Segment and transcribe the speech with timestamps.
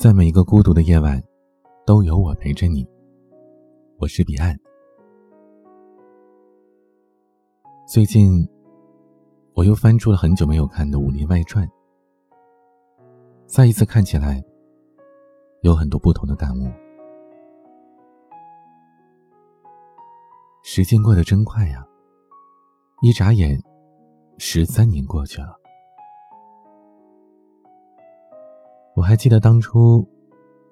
[0.00, 1.22] 在每一个孤独的夜晚，
[1.84, 2.88] 都有我陪着你。
[3.98, 4.58] 我是彼岸。
[7.86, 8.48] 最近，
[9.52, 11.68] 我又翻出了很久没有看的《武林外传》，
[13.44, 14.42] 再一次看起来，
[15.60, 16.72] 有很多不同的感悟。
[20.62, 21.86] 时间过得真快呀，
[23.02, 23.62] 一眨眼，
[24.38, 25.59] 十三年过去了。
[29.00, 30.06] 我还记得当初，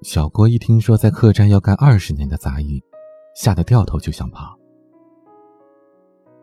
[0.02, 2.78] 小郭一听说在客栈要干二十年的杂役，
[3.34, 4.54] 吓得掉头就想跑。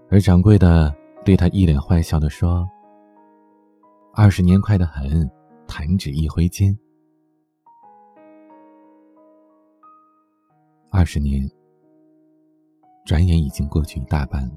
[0.10, 0.92] 而掌柜的
[1.24, 2.68] 对他一脸坏笑的说
[4.16, 5.30] ：“二十年快得很，
[5.68, 6.76] 弹指一挥间。
[10.90, 11.48] 二十年，
[13.06, 14.56] 转眼已经过去一大半了。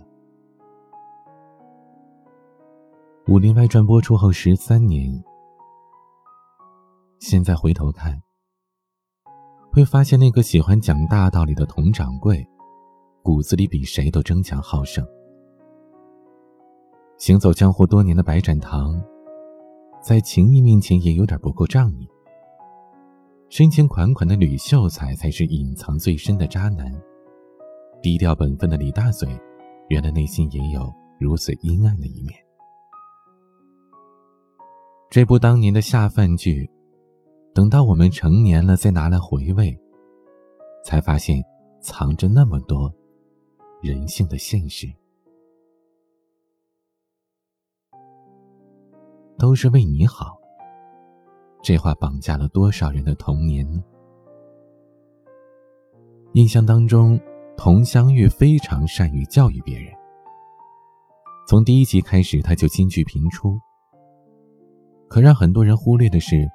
[3.30, 5.22] 《武林外传》播出后十三年。”
[7.18, 8.22] 现在回头看，
[9.72, 12.46] 会发现那个喜欢讲大道理的佟掌柜，
[13.22, 15.04] 骨子里比谁都争强好胜。
[17.16, 19.02] 行走江湖多年的白展堂，
[20.00, 22.08] 在情义面前也有点不够仗义。
[23.48, 26.92] 深情款款的吕秀才才是隐藏最深的渣男。
[28.00, 29.28] 低调本分的李大嘴，
[29.88, 32.38] 原来内心也有如此阴暗的一面。
[35.10, 36.70] 这部当年的下饭剧。
[37.54, 39.76] 等到我们成年了，再拿来回味，
[40.84, 41.42] 才发现
[41.80, 42.92] 藏着那么多
[43.82, 44.86] 人性的现实。
[49.36, 50.38] 都是为你好，
[51.62, 53.82] 这话绑架了多少人的童年呢？
[56.34, 57.20] 印象当中，
[57.56, 59.92] 佟湘玉非常善于教育别人。
[61.48, 63.58] 从第一集开始，他就金句频出。
[65.08, 66.48] 可让很多人忽略的是。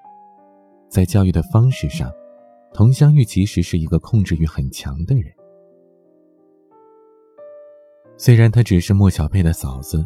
[0.94, 2.08] 在教育的方式上，
[2.72, 5.34] 佟湘玉其实是一个控制欲很强的人。
[8.16, 10.06] 虽然她只是莫小贝的嫂子，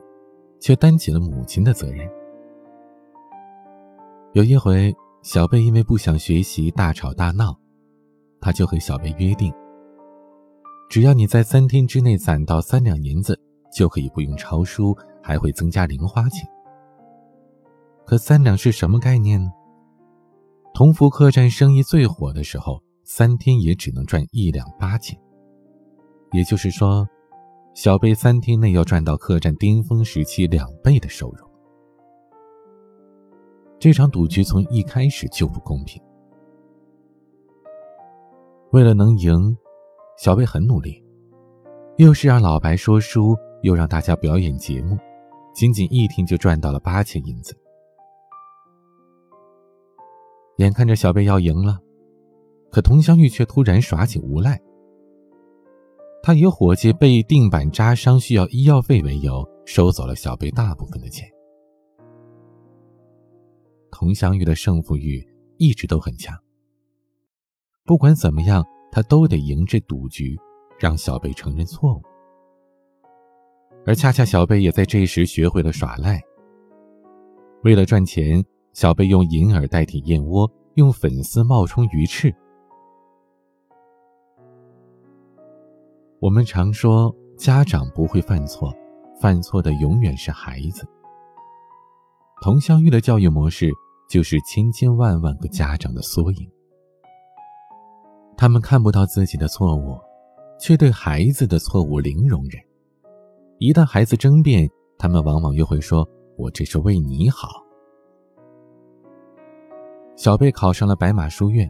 [0.62, 2.10] 却担起了母亲的责任。
[4.32, 7.54] 有一回，小贝因为不想学习大吵大闹，
[8.40, 9.54] 他就和小贝约定：
[10.90, 13.38] 只要你在三天之内攒到三两银子，
[13.76, 16.48] 就可以不用抄书，还会增加零花钱。
[18.06, 19.52] 可三两是什么概念呢？
[20.78, 25.20] 同福客栈生意最火的时候，三天也只能赚一两八钱。
[26.34, 27.04] 也就是说，
[27.74, 31.48] 小贝三天内要赚到客栈巅峰时期两倍的收入。
[33.80, 36.00] 这场赌局从一开始就不公平。
[38.72, 39.58] 为了能赢，
[40.20, 41.04] 小贝很努力，
[41.96, 44.96] 又是让老白说书，又让大家表演节目，
[45.56, 47.58] 仅仅一天就赚到了八千银子。
[50.58, 51.80] 眼看着小贝要赢了，
[52.72, 54.60] 可佟湘玉却突然耍起无赖。
[56.24, 61.30] 他以伙计被钉板扎伤需要医药费为由，收走了小贝大部分的钱。
[63.92, 65.24] 佟湘玉的胜负欲
[65.58, 66.36] 一直都很强，
[67.86, 70.36] 不管怎么样，他都得赢这赌局，
[70.80, 72.02] 让小贝承认错误。
[73.86, 76.20] 而恰恰小贝也在这时学会了耍赖。
[77.64, 78.44] 为了赚钱。
[78.78, 82.32] 小贝用银耳代替燕窝，用粉丝冒充鱼翅。
[86.20, 88.72] 我们常说家长不会犯错，
[89.20, 90.88] 犯错的永远是孩子。
[92.40, 93.72] 佟湘玉的教育模式
[94.08, 96.48] 就是千千万万个家长的缩影。
[98.38, 99.98] 他们看不到自己的错误，
[100.60, 102.62] 却对孩子的错误零容忍。
[103.58, 107.50] 一旦孩子争辩，他们往往又会说：“我这是为你好。”
[110.18, 111.70] 小贝考上了白马书院，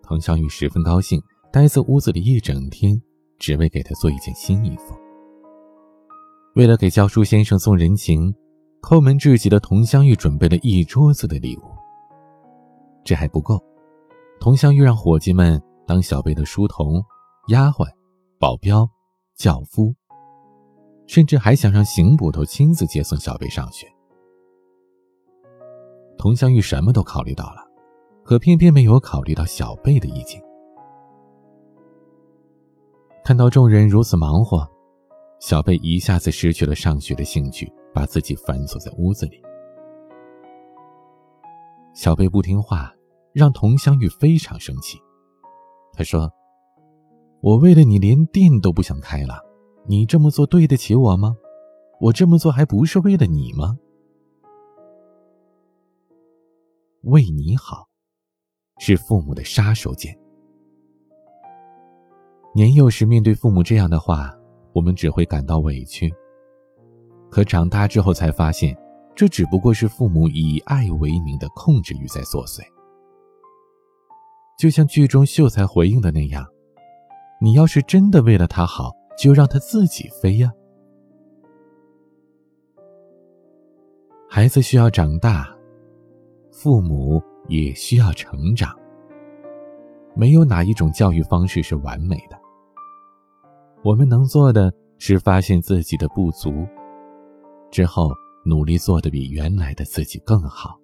[0.00, 1.20] 佟湘玉十分高兴，
[1.52, 2.96] 待在屋子里一整天，
[3.36, 4.94] 只为给他做一件新衣服。
[6.54, 8.32] 为了给教书先生送人情，
[8.80, 11.62] 抠门至极的佟湘玉准备了一桌子的礼物。
[13.02, 13.60] 这还不够，
[14.40, 17.04] 佟湘玉让伙计们当小贝的书童、
[17.48, 17.84] 丫鬟、
[18.38, 18.88] 保镖、
[19.34, 19.92] 轿夫，
[21.08, 23.88] 甚至还想让邢捕头亲自接送小贝上学。
[26.16, 27.68] 佟湘玉什么都考虑到了。
[28.30, 30.40] 可偏偏没有考虑到小贝的意见。
[33.24, 34.64] 看到众人如此忙活，
[35.40, 39.42] 小贝一下子失去了上学的兴趣，把自己反锁在屋子里。
[41.92, 42.94] 小贝不听话，
[43.32, 44.96] 让佟湘玉非常生气。
[45.92, 46.30] 他说
[47.42, 49.40] ：“我为了你连店都不想开了，
[49.88, 51.36] 你这么做对得起我吗？
[52.00, 53.76] 我这么做还不是为了你吗？
[57.02, 57.88] 为你好。”
[58.80, 60.12] 是父母的杀手锏。
[62.52, 64.34] 年幼时面对父母这样的话，
[64.72, 66.12] 我们只会感到委屈。
[67.30, 68.76] 可长大之后才发现，
[69.14, 72.62] 这只不过是父母以爱为名的控制欲在作祟。
[74.58, 76.46] 就像剧中秀才回应的那样
[77.40, 80.52] ：“你要是真的为了他好，就让他自己飞呀。”
[84.28, 85.54] 孩子需要长大，
[86.50, 88.74] 父母也需要成长。
[90.14, 92.40] 没有哪一种教育方式是完美的。
[93.82, 96.66] 我们能做的是发现自己的不足。
[97.70, 98.10] 之后，
[98.44, 100.78] 努力做的比原来的自己更好。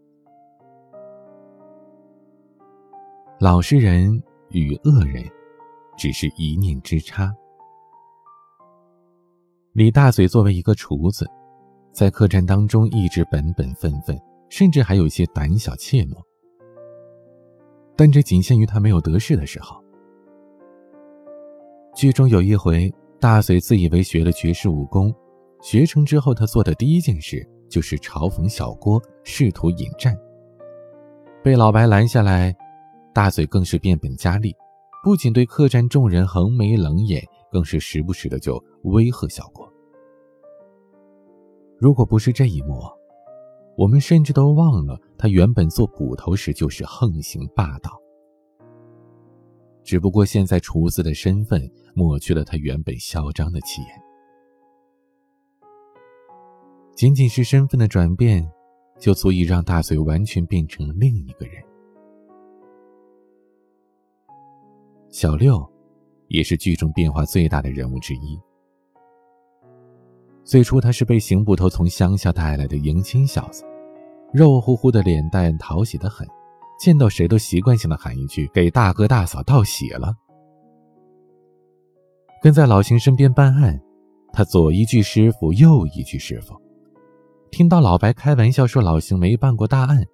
[3.38, 5.24] 老实人与恶人，
[5.96, 7.32] 只是一念之差。
[9.72, 11.28] 李大嘴作为一个厨子，
[11.92, 14.18] 在客栈当中一直本本分分，
[14.48, 16.16] 甚至还有些胆小怯懦。
[17.96, 19.82] 但这仅限于他没有得势的时候。
[21.94, 25.12] 剧中有一回，大嘴自以为学了绝世武功。
[25.62, 30.14] 学成之后，他做的第一件事就是嘲讽小郭，试图引战。
[31.42, 32.54] 被老白拦下来，
[33.14, 34.54] 大嘴更是变本加厉，
[35.02, 39.66] 不仅对客栈众人横眉冷眼，更是时不时的就威吓小郭。
[41.78, 42.78] 如果不是这一幕，
[43.76, 47.90] 我们甚至都忘了他原本做捕头时就是横行霸道。
[49.84, 53.90] 只不过现在厨子的身份抹去了他原本嚣张的气焰。
[56.94, 58.50] 仅仅是身份的转变，
[58.98, 61.62] 就足以让大嘴完全变成另一个人。
[65.08, 65.64] 小六，
[66.28, 68.40] 也是剧中变化最大的人物之一。
[70.42, 73.64] 最初他是被邢捕头从乡下带来的迎亲小子，
[74.32, 76.26] 肉乎乎的脸蛋讨喜的很，
[76.78, 80.14] 见到谁都习惯性的喊一句：“给大哥大嫂道喜了。”
[82.42, 83.80] 跟在老邢身边办案，
[84.32, 86.54] 他左一句师傅，右一句师傅。
[87.50, 90.04] 听到老白开玩笑说老邢没办过大案，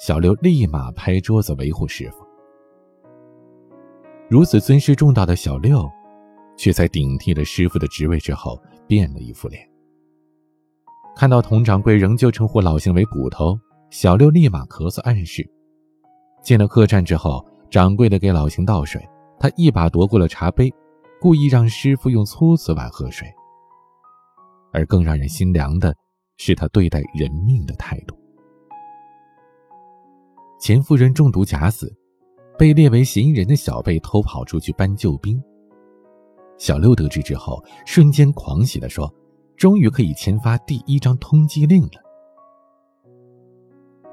[0.00, 2.26] 小六立马拍桌子维护师傅。
[4.28, 5.88] 如此尊师重道的小六，
[6.56, 9.62] 却在顶替了师傅的职位之后变了一副脸。
[11.18, 13.58] 看到佟掌柜仍旧称呼老邢为捕头，
[13.90, 15.44] 小六立马咳嗽暗示。
[16.44, 19.04] 进了客栈之后，掌柜的给老邢倒水，
[19.40, 20.72] 他一把夺过了茶杯，
[21.20, 23.26] 故意让师傅用粗瓷碗喝水。
[24.72, 25.92] 而更让人心凉的。
[26.40, 28.16] 是他对待人命的态度。
[30.60, 31.92] 钱夫人中毒假死，
[32.56, 35.42] 被列为嫌疑人的小贝偷跑出去搬救兵。
[36.56, 39.12] 小六得知之后，瞬间狂喜地说
[39.58, 42.00] ：“终于可以签发第一张通缉令了。”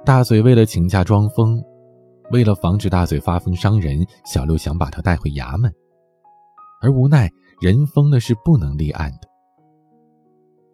[0.03, 1.63] 大嘴为了请假装疯，
[2.31, 5.73] 为了防止大嘴发疯伤人，小六想把他带回衙门，
[6.81, 7.29] 而无奈
[7.61, 9.27] 人疯了是不能立案的。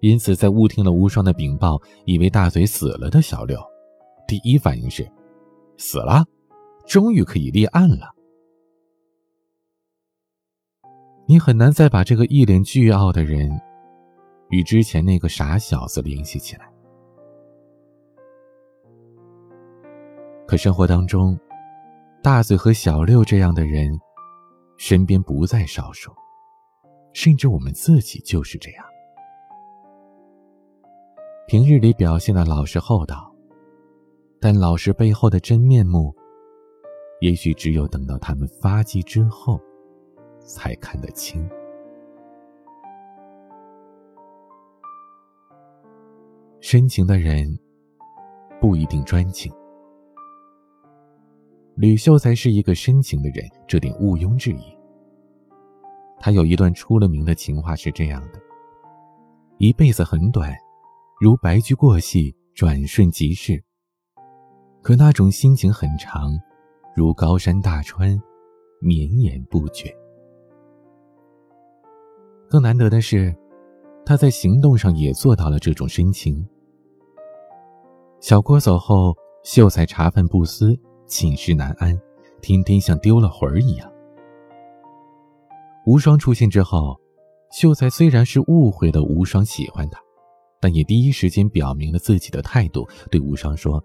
[0.01, 3.59] 因此，在误听了无双的禀报，以为大嘴死了的小六，
[4.27, 5.07] 第一反应是：
[5.77, 6.25] 死了，
[6.87, 8.13] 终于可以立案了。
[11.27, 13.49] 你很难再把这个一脸倨傲的人，
[14.51, 16.71] 与之前那个傻小子联系起来。
[20.45, 21.39] 可生活当中，
[22.21, 23.97] 大嘴和小六这样的人，
[24.77, 26.11] 身边不在少数，
[27.13, 28.85] 甚至我们自己就是这样。
[31.47, 33.33] 平日里表现的老实厚道，
[34.39, 36.13] 但老实背后的真面目，
[37.21, 39.59] 也许只有等到他们发迹之后，
[40.39, 41.49] 才看得清。
[46.61, 47.57] 深情的人
[48.59, 49.51] 不一定专情，
[51.75, 54.77] 吕秀才是一个深情的人，这点毋庸置疑。
[56.19, 58.39] 他有一段出了名的情话是这样的：
[59.57, 60.55] 一辈子很短。
[61.19, 63.59] 如白驹过隙，转瞬即逝。
[64.83, 66.39] 可那种心情很长，
[66.95, 68.21] 如高山大川，
[68.79, 69.91] 绵延不绝。
[72.47, 73.35] 更难得的是，
[74.05, 76.47] 他在行动上也做到了这种深情。
[78.19, 80.77] 小郭走后，秀才茶饭不思，
[81.07, 81.99] 寝食难安，
[82.41, 83.91] 天天像丢了魂儿一样。
[85.85, 86.99] 无双出现之后，
[87.51, 89.99] 秀才虽然是误会了无双喜欢他。
[90.63, 93.83] 但也第一时间表明了自己的态度，对无双说：“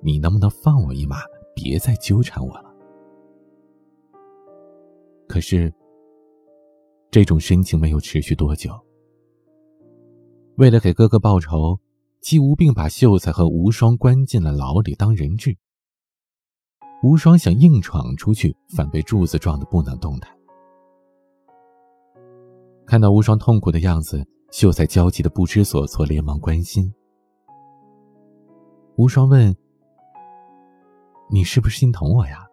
[0.00, 1.18] 你能不能放我一马，
[1.54, 2.74] 别再纠缠我了？”
[5.28, 5.70] 可是，
[7.10, 8.70] 这种深情没有持续多久。
[10.56, 11.80] 为了给哥哥报仇，
[12.20, 15.56] 姬无病把秀才和无双关进了牢里当人质。
[17.02, 20.30] 无双想硬闯出去，反被柱子撞得不能动弹。
[22.86, 26.94] 看到无双痛苦的样子，秀才焦急的不知所措，连忙关心。
[28.94, 29.54] 无双问
[31.28, 32.46] ：“你是不是心疼我呀？”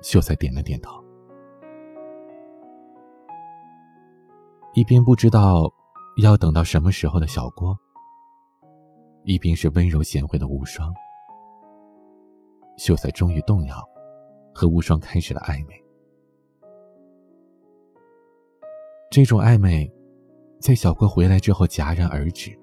[0.00, 0.97] 秀才点了点头，
[4.78, 5.68] 一边不知道
[6.22, 7.76] 要等到什么时候的小郭，
[9.24, 10.94] 一边是温柔贤惠的无双。
[12.76, 13.74] 秀才终于动摇，
[14.54, 15.74] 和无双开始了暧昧。
[19.10, 19.92] 这种暧昧，
[20.60, 22.56] 在小郭回来之后戛然而止。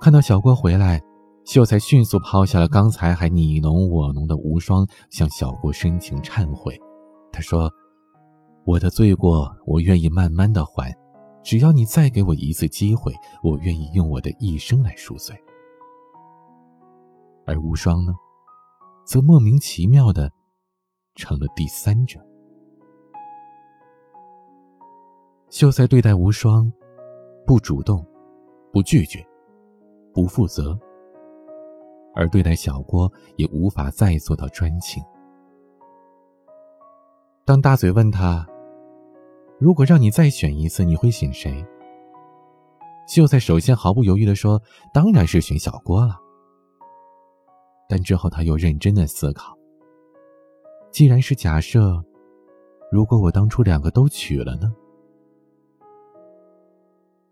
[0.00, 1.02] 看到小郭回来。
[1.44, 6.78] 秀才迅速抛下了刚才还你侬我侬的无双，向小郭深情忏悔。
[7.32, 7.68] 他说
[8.64, 10.94] ：“我的罪过，我愿意慢慢的还，
[11.42, 13.12] 只要你再给我一次机会，
[13.42, 15.34] 我愿意用我的一生来赎罪。”
[17.46, 18.12] 而无双呢，
[19.04, 20.30] 则莫名其妙的
[21.16, 22.20] 成了第三者。
[25.48, 26.72] 秀才对待无双，
[27.44, 28.06] 不主动，
[28.72, 29.26] 不拒绝，
[30.14, 30.78] 不负责。
[32.14, 35.02] 而对待小郭也无法再做到专情。
[37.44, 38.46] 当大嘴问他
[39.58, 41.64] ：“如果让你再选一次，你会选谁？”
[43.08, 44.62] 秀才首先毫不犹豫的说
[44.94, 46.16] ：“当然是选小郭了。”
[47.88, 49.58] 但之后他又认真的思考
[50.92, 52.00] ：“既然是假设，
[52.92, 54.72] 如果我当初两个都娶了呢？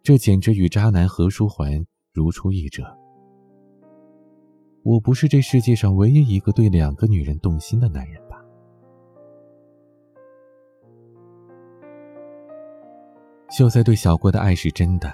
[0.02, 2.82] 这简直与渣男何书桓如出一辙。”
[4.82, 8.20] 我不是这世界上唯一一个对两个女人动心的男人
[13.50, 15.12] 秀才对小郭的爱是真的，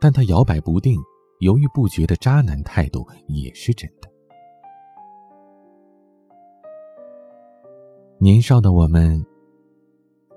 [0.00, 1.00] 但他摇摆不定、
[1.40, 4.10] 犹豫不决的渣男态度也是真的。
[8.18, 9.24] 年少的我们，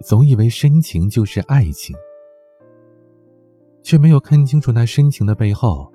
[0.01, 1.95] 总以为深情就是爱情，
[3.81, 5.91] 却没有看清楚那深情的背后。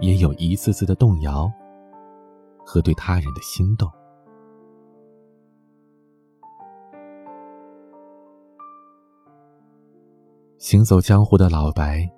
[0.00, 1.48] 也有一次次的动摇
[2.66, 3.88] 和对他人的心动。
[10.62, 12.08] 行走江湖的老白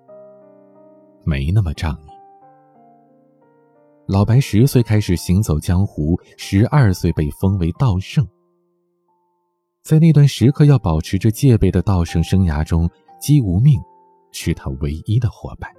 [1.24, 2.08] 没那么仗义。
[4.06, 8.28] 老白十岁开始行走江湖，十二岁被封为道圣。
[9.82, 12.86] 在那段时刻要保持着戒备的道圣生涯中，
[13.18, 13.80] 姬无命
[14.30, 15.70] 是他唯一的伙伴。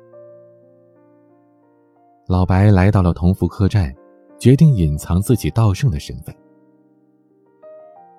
[2.27, 3.93] 老白来到了同福客栈，
[4.39, 6.35] 决定隐藏自己道圣的身份。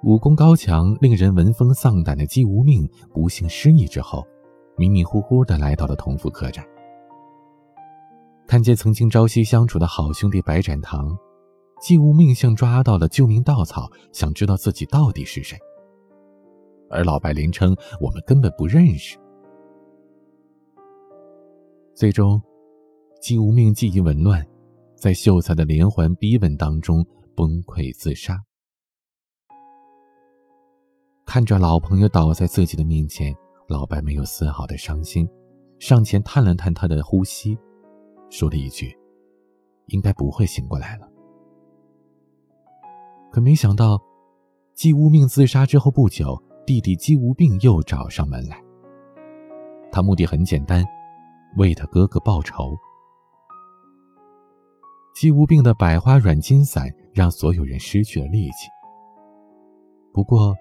[0.05, 4.25] 武功高强、令人闻风丧胆的姬无命不幸失忆之后，
[4.77, 6.65] 迷迷糊糊的来到了同福客栈。
[8.47, 11.17] 看见曾经朝夕相处的好兄弟白展堂，
[11.81, 15.59] 季无命像抓到了救命稻草，想知道自己到底是谁。
[16.89, 19.19] 而老白连称我们根本不认识。
[21.95, 22.41] 最终。
[23.19, 24.47] 姬无命记忆紊乱，
[24.95, 27.05] 在秀才的连环逼问当中
[27.35, 28.41] 崩溃自杀。
[31.25, 33.35] 看着老朋友倒在自己的面前，
[33.69, 35.29] 老白没有丝毫的伤心，
[35.79, 37.59] 上前探了探他的呼吸，
[38.31, 38.97] 说了一句
[39.89, 41.09] ：“应该不会醒过来了。”
[43.33, 44.01] 可没想到，
[44.73, 48.63] 姬无命自杀之后不久，弟弟姬无病又找上门来。
[49.91, 50.85] 他目的很简单，
[51.57, 52.77] 为他哥哥报仇。
[55.15, 58.69] 姬无病的百花软筋散让所有人失去了力气。
[60.13, 60.55] 不过，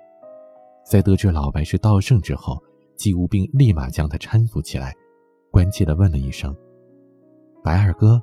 [0.85, 2.61] 在得知老白是道圣之后，
[2.95, 4.93] 姬无病立马将他搀扶起来，
[5.51, 6.55] 关切的问了一声
[7.63, 8.21] ：“白二哥。”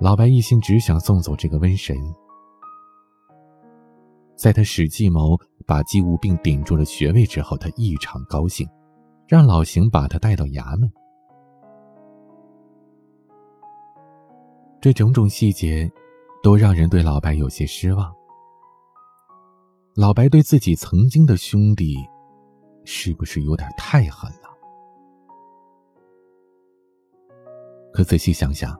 [0.00, 1.96] 老白一心只想送走这个瘟神，
[4.34, 8.68] 在他使计谋把姬无病顶住了穴位之后，他异常高兴，
[9.28, 10.90] 让老邢把他带到衙门。
[14.80, 15.88] 这种种细节，
[16.42, 18.12] 都让人对老白有些失望。
[19.94, 21.96] 老白对自己曾经的兄弟，
[22.82, 24.48] 是不是有点太狠了？
[27.92, 28.74] 可仔细想想，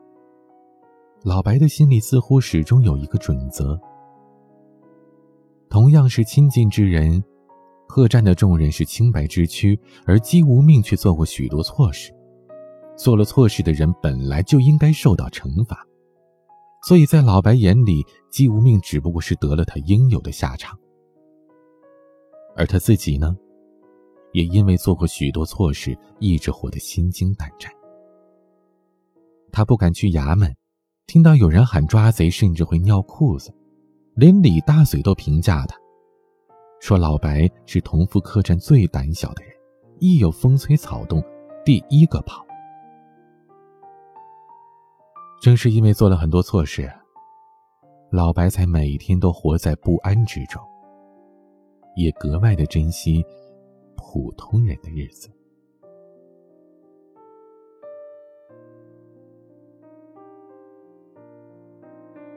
[1.23, 3.79] 老白的心里似乎始终有一个准则：
[5.69, 7.23] 同样是亲近之人，
[7.87, 12.11] 客栈的众人是清白之躯，而姬无命却做过许多错事。
[12.97, 15.87] 做了错事的人本来就应该受到惩罚。
[16.85, 20.79] 所以在老白眼里，姬无命只不过是得了他应有的下场，
[22.57, 23.37] 而他自己呢，
[24.33, 27.73] 也因为做过许多错事，一直活得心惊胆战。
[29.51, 30.55] 他不敢去衙门，
[31.07, 33.55] 听到有人喊抓贼，甚至会尿裤子。
[34.15, 35.75] 连李大嘴都评价他，
[36.81, 39.53] 说老白是同福客栈最胆小的人，
[39.99, 41.23] 一有风吹草动，
[41.65, 42.45] 第一个跑。
[45.41, 46.93] 正是因为做了很多错事，
[48.11, 50.63] 老白才每天都活在不安之中，
[51.95, 53.25] 也格外的珍惜
[53.97, 55.31] 普通人的日子。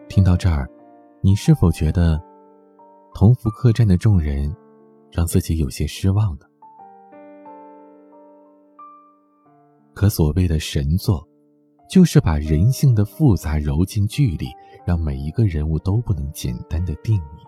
[0.07, 0.69] 听到这儿，
[1.21, 2.21] 你是否觉得
[3.13, 4.55] 同福客栈的众人
[5.12, 6.45] 让自己有些失望呢？
[9.93, 11.25] 可所谓的神作，
[11.89, 14.47] 就是把人性的复杂揉进剧里，
[14.85, 17.44] 让每一个人物都不能简单的定义。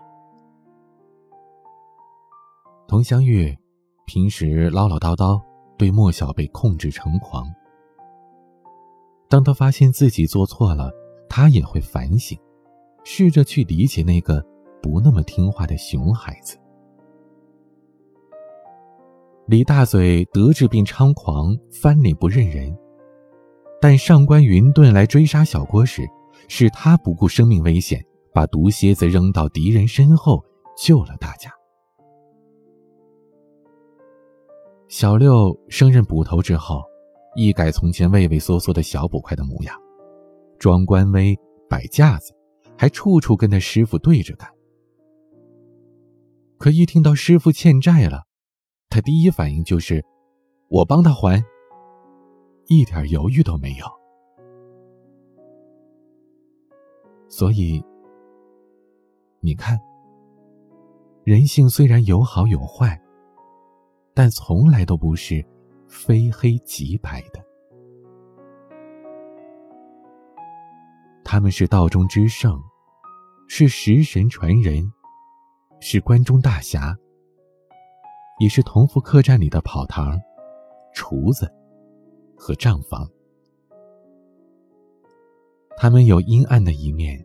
[2.88, 3.54] 佟湘玉
[4.06, 5.38] 平时唠唠叨叨，
[5.76, 7.44] 对莫小贝控制成狂。
[9.28, 10.90] 当他发现自己做错了，
[11.28, 12.36] 他也会反省。
[13.04, 14.42] 试着去理解那个
[14.82, 16.56] 不那么听话的熊孩子。
[19.46, 22.74] 李大嘴得志并猖狂，翻脸不认人。
[23.82, 26.08] 但上官云顿来追杀小郭时，
[26.48, 28.02] 是他不顾生命危险，
[28.32, 30.42] 把毒蝎子扔到敌人身后，
[30.74, 31.50] 救了大家。
[34.88, 36.82] 小六升任捕头之后，
[37.36, 39.78] 一改从前畏畏缩缩的小捕快的模样，
[40.58, 42.34] 装官威，摆架子。
[42.80, 44.48] 还处处跟他师傅对着干，
[46.58, 48.22] 可一听到师傅欠债了，
[48.88, 50.04] 他第一反应就是
[50.68, 51.44] 我帮他还，
[52.68, 53.84] 一点犹豫都没有。
[57.28, 57.82] 所以，
[59.40, 59.76] 你看，
[61.24, 63.02] 人性虽然有好有坏，
[64.18, 65.46] 但从来都不是
[65.86, 67.40] 非黑即白的。
[71.22, 72.60] 他们是道中之圣，
[73.46, 74.92] 是食神传人，
[75.78, 76.96] 是关中大侠，
[78.40, 80.20] 也是同福客栈里的跑堂、
[80.92, 81.48] 厨子
[82.36, 83.08] 和账房。
[85.76, 87.24] 他们有阴暗的一面，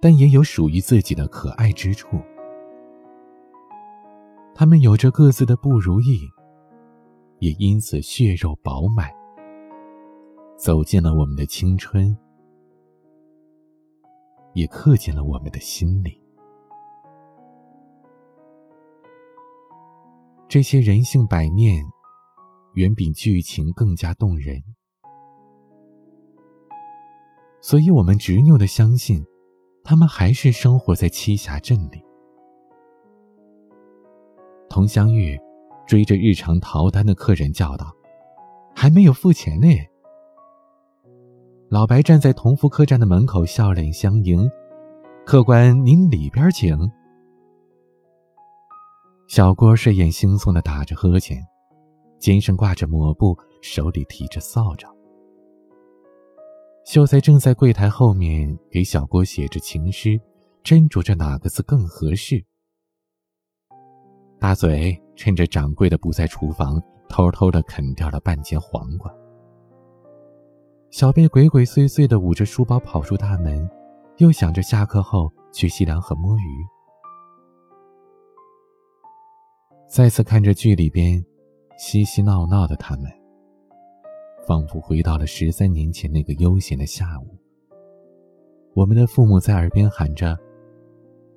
[0.00, 2.20] 但也有属于自己的可爱之处。
[4.58, 6.28] 他们有着各自的不如意，
[7.38, 9.08] 也因此血肉饱满，
[10.56, 12.18] 走进了我们的青春。
[14.54, 16.20] 也刻进了我们的心里。
[20.48, 21.84] 这些人性百面，
[22.72, 24.60] 远比剧情更加动人，
[27.60, 29.24] 所以我们执拗的相信，
[29.84, 32.07] 他们还是生活在栖霞镇里。
[34.68, 35.38] 佟湘玉
[35.86, 37.92] 追着日常逃单的客人叫道
[38.74, 39.68] ：“还没有付钱呢。”
[41.70, 44.50] 老白站在同福客栈的门口，笑脸相迎。
[45.26, 46.90] 客官，您里边请。
[49.26, 51.36] 小郭睡眼惺忪的打着呵欠，
[52.18, 54.86] 肩上挂着抹布，手里提着扫帚。
[56.86, 60.18] 秀才正在柜台后面给小郭写着情诗，
[60.64, 62.42] 斟酌着哪个字更合适。
[64.40, 69.12] 大嘴趁着掌柜的不在厨房，偷偷的啃掉了半截黄瓜。
[70.90, 73.68] 小贝鬼鬼祟祟的捂着书包跑出大门，
[74.18, 76.66] 又想着下课后去西凉河摸鱼。
[79.88, 81.22] 再次看着剧里边
[81.76, 83.10] 嬉嬉闹闹的他们，
[84.46, 87.36] 仿佛回到了十三年前那个悠闲的下午。
[88.74, 90.38] 我们的父母在耳边喊着：“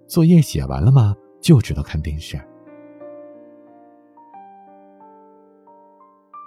[0.05, 2.39] 作业写完了吗？”就知道看电视。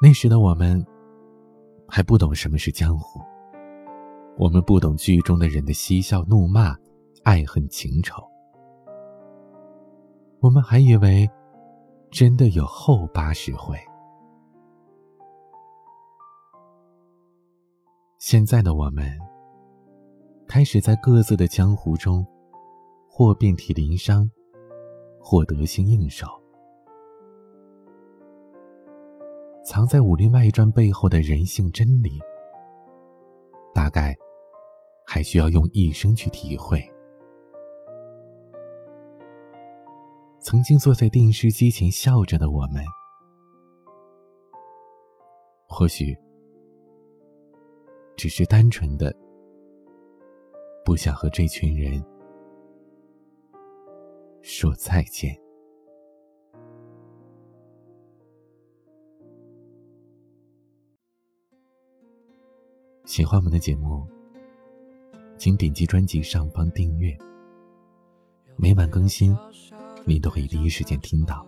[0.05, 0.85] 那时的我们。
[1.87, 3.21] 还不懂什么是江湖，
[4.37, 6.75] 我们不懂剧中的人的嬉笑怒骂、
[7.23, 8.23] 爱恨情仇，
[10.40, 11.31] 我们还以为
[12.11, 13.79] 真的有后八十回。
[18.19, 19.07] 现在的我们，
[20.49, 22.27] 开始在各自的江湖中，
[23.09, 24.29] 或遍体鳞伤，
[25.21, 26.27] 或得心应手。
[29.64, 32.20] 藏在《武林外传》背后的人性真理，
[33.72, 34.14] 大概
[35.07, 36.87] 还需要用一生去体会。
[40.38, 42.85] 曾经坐在电视机前笑着的我们，
[45.66, 46.14] 或许
[48.16, 49.16] 只是单纯的
[50.85, 52.05] 不想和这群人
[54.42, 55.43] 说再见。
[63.14, 64.05] 喜欢我们的节目，
[65.38, 67.16] 请点击专辑上方订阅，
[68.57, 69.33] 每晚更新，
[70.05, 71.46] 你都可以第一时间听到。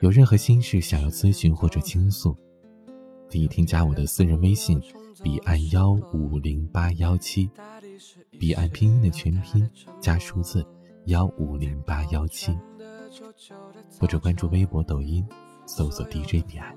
[0.00, 2.36] 有任何心事想要咨询或者倾诉，
[3.30, 4.82] 可以添加我的私人微信：
[5.22, 7.48] 彼岸幺五零八幺七，
[8.32, 10.66] 彼岸拼音的全拼加数字
[11.04, 12.52] 幺五零八幺七，
[14.00, 15.24] 或者关注微博、抖音。
[15.70, 16.74] 搜索 DJ 彼岸，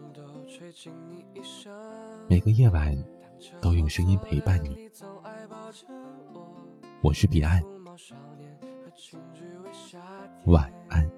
[2.27, 2.97] 每个夜晚
[3.61, 4.89] 都用声音陪伴你。
[7.01, 7.63] 我是彼岸，
[10.45, 11.09] 晚安。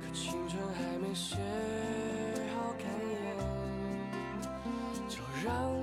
[0.00, 1.36] 可青春还没写
[2.54, 3.36] 好看一眼。
[5.08, 5.79] 就让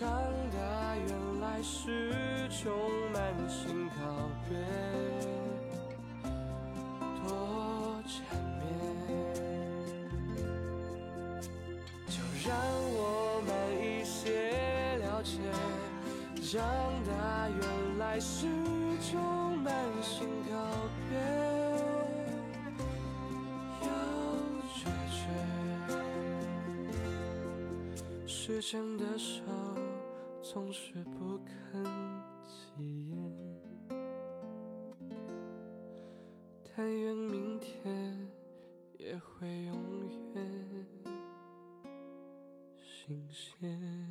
[0.00, 0.10] 长
[0.52, 2.72] 大原来是种
[3.12, 3.94] 满心告
[4.48, 4.56] 别，
[7.22, 8.12] 多缠
[8.58, 8.62] 绵。
[12.08, 12.50] 就让
[12.96, 13.48] 我们
[13.80, 15.38] 一些了解，
[16.42, 16.60] 长
[17.06, 18.48] 大原来是
[19.12, 19.12] 种
[19.58, 20.54] 满心告
[21.08, 21.14] 别。
[28.26, 29.40] 时间的手
[30.52, 31.82] 总是不肯
[32.44, 33.32] 起眼，
[36.76, 38.28] 但愿明天
[38.98, 39.74] 也会永
[40.34, 40.86] 远
[42.76, 44.03] 新鲜。